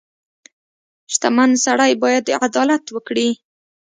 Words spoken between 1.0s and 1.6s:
•شتمن